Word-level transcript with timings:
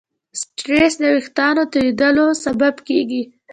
سټرېس 0.39 0.93
د 1.01 1.03
وېښتیانو 1.15 1.63
تویېدلو 1.73 2.25
سبب 2.45 2.75
کېږي. 2.87 3.21